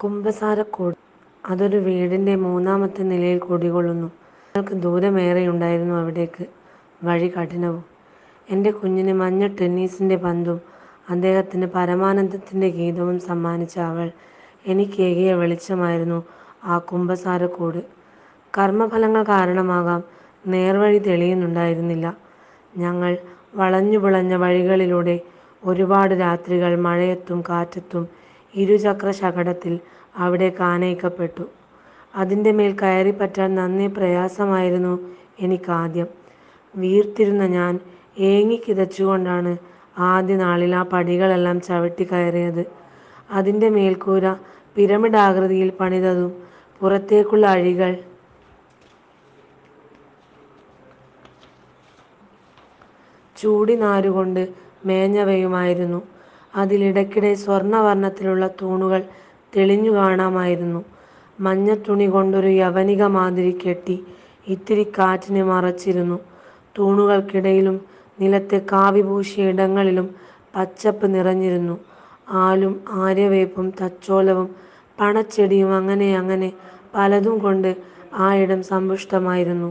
[0.00, 0.96] കുമ്പസാരക്കൂട്
[1.44, 4.08] അതൊരു വീടിന്റെ മൂന്നാമത്തെ നിലയിൽ കുടികൊള്ളുന്നു.
[4.54, 6.44] ഞങ്ങൾക്ക് ദൂരമേറെയുണ്ടായിരുന്നു അവിടേക്ക്.
[7.04, 7.84] വഴി കഠിനവും.
[8.48, 10.60] എന്റെ കുഞ്ഞിന് മഞ്ഞ ടെന്നീസിന്റെ പന്തും
[11.10, 14.10] അദ്ദേഹത്തിന് പരമാനന്ദത്തിന്റെ ഗീതവും സമ്മാനിച്ച അവൾ
[14.66, 16.20] എനിക്കേകിയ വെളിച്ചമായിരുന്നു
[16.64, 17.80] ആ കുമ്പസാരക്കൂട്.
[18.58, 20.00] കർമ്മഫലങ്ങൾ കാരണമാകാം
[20.46, 22.06] നേർവഴി തെളിയുന്നുണ്ടായിരുന്നില്ല.
[22.76, 25.16] ഞങ്ങൾ വളഞ്ഞു വളഞ്ഞുപുളഞ്ഞ വഴികളിലൂടെ
[25.64, 28.04] ഒരുപാട് രാത്രികൾ മഴയത്തും കാറ്റത്തും
[28.54, 29.80] ഇരുചക്രശകടത്തിൽ
[32.14, 36.08] അതിന്റെ മേൽ കയറിപ്പറ്റാൻ നന്നേ പ്രയാസമായിരുന്നു എനിക്കാദ്യം.
[36.76, 37.80] വീർത്തിരുന്ന ഞാൻ
[38.18, 39.56] ഏങ്ങിക്കിതച്ചുകൊണ്ടാണ്
[39.98, 42.64] ആദ്യനാളിൽ ആ പടികളെല്ലാം ചവിട്ടിക്കയറിയത്.
[43.30, 44.34] അതിന്റെ മേൽക്കൂര
[44.76, 46.42] പിരമിഡാകൃതിയിൽ പണിതതും
[46.80, 47.96] പുറത്തേക്കുള്ള അഴികൾ
[53.36, 54.48] ചൂടിനാരുകൊണ്ട്
[54.84, 56.17] മേഞ്ഞവയുമായിരുന്നു.
[56.54, 57.34] അതിൽ ഇടയ്ക്കിടെ
[61.38, 63.96] മഞ്ഞ തൂണുകൾ കൊണ്ടൊരു യവനിക മാതിരി കെട്ടി
[64.48, 66.18] ഇത്തിരി കാറ്റിനെ മറച്ചിരുന്നു.
[66.78, 67.76] തൂണുകൾക്കിടയിലും
[68.20, 70.06] നിലത്തെ കാവിപൂശിയ ഇടങ്ങളിലും
[70.56, 71.76] പച്ചപ്പ് നിറഞ്ഞിരുന്നു.
[72.42, 74.48] ആലും ആര്യവേപ്പും തച്ചോലവും
[75.00, 76.52] പണച്ചെടിയും അങ്ങനെ അങ്ങനെ
[76.94, 77.70] പലതും കൊണ്ട്
[78.14, 79.70] ആ ഇടം സമ്പുഷ്ടമായിരുന്നു.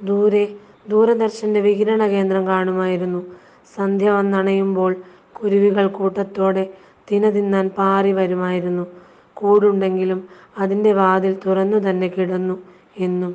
[0.00, 0.44] ദൂരെ
[0.88, 3.20] ദൂരദർശന്റെ വികിരണകേന്ദ്രം കാണുമായിരുന്നു.
[3.76, 4.92] സന്ധ്യ വന്നണയുമ്പോൾ
[5.42, 6.64] കുരുവികൾ കൂട്ടത്തോടെ
[7.10, 8.84] തിന തിന്നാൻ പാറി വരുമായിരുന്നു
[9.36, 12.56] കൂടുണ്ടെങ്കിലും അതിന്റെ വാതിൽ തുറന്നു തന്നെ കിടന്നു
[12.98, 13.32] എന്നും.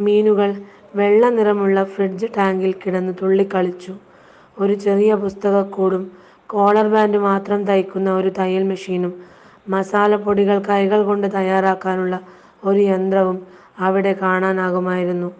[0.00, 0.50] മീനുകൾ
[0.96, 3.92] വെള്ള നിറമുള്ള ഫ്രിഡ്ജ് ടാങ്കിൽ കിടന്ന് തുള്ളിക്കളിച്ചു.
[4.58, 6.04] ഒരു ചെറിയ പുസ്തകക്കൂടും
[6.46, 9.12] കോളർ ബാൻഡ് മാത്രം തയ്ക്കുന്ന ഒരു തയ്യൽ മെഷീനും
[9.68, 12.16] മസാലപ്പൊടികൾ കൈകൾകൊണ്ട് തയ്യാറാക്കാനുള്ള
[12.64, 13.38] ഒരു യന്ത്രവും
[13.78, 15.30] അവിടെ കാണാനാകുമായിരുന്നു.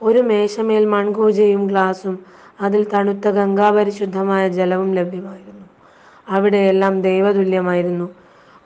[0.00, 2.14] ഒരു മേശമേൽ മൺകൂജയും ഗ്ലാസും
[2.62, 5.64] അതിൽ തണുത്ത ഗംഗാപരിശുദ്ധമായ ജലവും ലഭ്യമായിരുന്നു.
[6.28, 8.06] അവിടെയെല്ലാം ദൈവതുല്യമായിരുന്നു.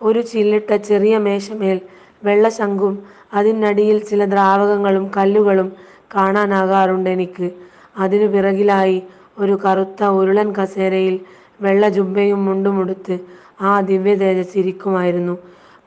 [0.03, 1.81] ഒരു ചില്ലിട്ട ചെറിയ മേശമേൽ
[2.25, 2.95] വെള്ളശംഖും
[3.35, 5.69] അതിനടിയിൽ ചില ദ്രാവകങ്ങളും കല്ലുകളും
[6.15, 7.51] കാണാനാകാറുണ്ട് എനിക്ക്
[7.99, 9.03] അതിനു പിറകിലായി
[9.39, 11.21] ഒരു കറുത്ത ഉരുളൻ കസേരയിൽ
[11.61, 13.15] വെള്ള ജുബയും മുണ്ടുമുടുത്ത്
[13.61, 15.35] ആ ദിവ്യതേജസ്സ് ഇരിക്കുമായിരുന്നു.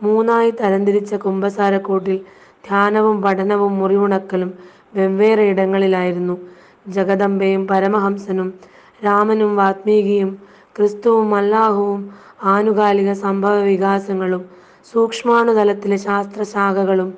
[0.04, 2.18] മൂന്നായി തരംതിരിച്ച കുമ്പസാരക്കൂട്ടിൽ
[2.68, 4.52] ധ്യാനവും പഠനവും മുറിവുണക്കലും
[4.96, 6.36] വെവ്വേറെ ഇടങ്ങളിലായിരുന്നു.
[6.86, 8.54] ജഗദംബയും പരമഹംസനും
[9.06, 10.32] രാമനും വാത്മീകിയും
[10.76, 12.02] ക്രിസ്തുവും അല്ലാഹുവും
[12.44, 14.44] ആനുകാലിക സംഭവ വികാസങ്ങളും
[14.94, 17.10] സൂക്ഷ്മാണുതലത്തിലെ ശാസ്ത്രശാഖകളും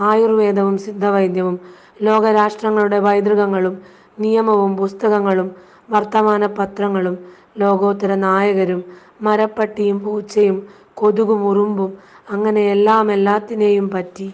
[0.00, 1.56] ആയുർവേദവും സിദ്ധവൈദ്യവും
[2.02, 3.74] ലോകരാഷ്ട്രങ്ങളുടെ പൈതൃകങ്ങളും
[4.20, 5.48] നിയമവും പുസ്തകങ്ങളും
[5.90, 7.16] വർത്തമാന പത്രങ്ങളും
[7.58, 8.80] ലോകോത്തര നായകരും
[9.22, 10.58] മരപ്പട്ടിയും പൂച്ചയും
[10.94, 11.90] കൊതുകും ഉറുമ്പും
[12.30, 14.28] അങ്ങനെ എല്ലാമെല്ലാത്തിനെയും പറ്റി.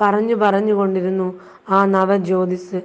[0.00, 1.40] പറഞ്ഞു കൊണ്ടിരുന്നു
[1.70, 2.80] ആ നവജ്യോതിസ്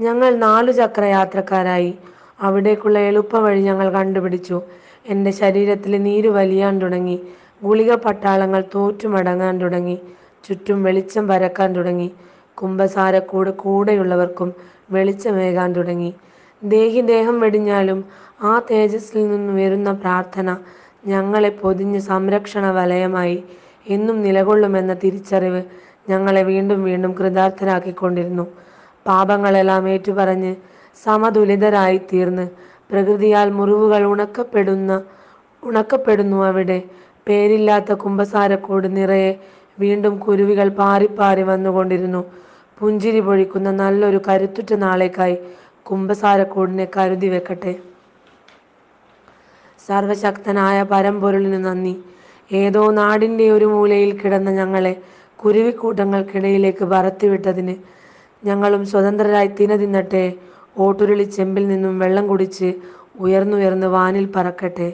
[0.00, 1.94] ഞങ്ങൾ നാലു ചക്രയാത്രക്കാരായി
[2.40, 4.62] അവിടേക്കുള്ള എളുപ്പവഴി ഞങ്ങൾ കണ്ടുപിടിച്ചു.
[5.08, 7.20] എന്റെ ശരീരത്തിൽ നീര് വലിയാൻ തുടങ്ങി.
[7.62, 9.98] ഗുളിക പട്ടാളങ്ങൾ തോറ്റുമടങ്ങാൻ തുടങ്ങി.
[10.44, 12.12] ചുറ്റും വെളിച്ചം പരക്കാൻ തുടങ്ങി.
[12.54, 14.54] കുംഭസാരക്കൂട് കൂടെയുള്ളവർക്കും
[14.90, 16.14] വെളിച്ചമേകാൻ തുടങ്ങി.
[16.64, 18.04] ദേഹി ദേഹം വെടിഞ്ഞാലും
[18.42, 20.56] ആ തേജസ്സിൽ നിന്നും വരുന്ന പ്രാർത്ഥന
[21.06, 23.44] ഞങ്ങളെ പൊതിഞ്ഞ് സംരക്ഷണ വലയമായി
[23.88, 25.62] എന്നും നിലകൊള്ളുമെന്ന തിരിച്ചറിവ്
[26.08, 28.46] ഞങ്ങളെ വീണ്ടും വീണ്ടും കൃതാർത്ഥരാക്കിക്കൊണ്ടിരുന്നു.
[29.06, 30.54] പാപങ്ങളെല്ലാം ഏറ്റുപറഞ്ഞ്
[31.04, 32.48] സമതുലിതരായിത്തീർന്ന്
[32.90, 35.02] പ്രകൃതിയാൽ മുറിവുകൾ ഉണക്കപ്പെടുന്ന
[35.64, 36.82] ഉണക്കപ്പെടുന്നു അവിടെ.
[37.28, 39.38] പേരില്ലാത്ത കുമ്പസാരക്കൂട് നിറയെ
[39.80, 42.24] വീണ്ടും കുരുവികൾ പാറിപ്പാറി വന്നുകൊണ്ടിരുന്നു.
[42.78, 45.36] പുഞ്ചിരി പൊഴിക്കുന്ന നല്ലൊരു കരുത്തുറ്റ നാളേക്കായി
[45.90, 47.72] കുമ്പസാരക്കൂടിനെ കരുതിവെക്കട്ടെ.
[49.86, 51.94] സർവശക്തനായ പരമ്പൊരുളിന് നന്ദി.
[52.52, 54.94] ഏതോ നാടിന്റെ ഒരു മൂലയിൽ കിടന്ന ഞങ്ങളെ
[55.44, 57.74] കുരുവിക്കൂട്ടങ്ങൾക്കിടയിലേക്ക് പറത്തിവിട്ടതിന്.
[58.44, 60.34] ഞങ്ങളും സ്വതന്ത്രരായി തിന തിന്നട്ടെ.
[61.68, 62.74] നിന്നും വെള്ളം കുടിച്ച്
[63.20, 64.88] ഉയർന്നുയർന്ന് വാനിൽ പറക്കട്ടെ.